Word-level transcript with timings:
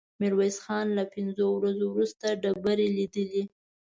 ميرويس 0.19 0.57
خان 0.65 0.87
له 0.97 1.03
پنځو 1.13 1.45
ورځو 1.53 1.85
وروسته 1.89 2.25
ډبرې 2.41 2.87
ليدلې. 2.97 3.43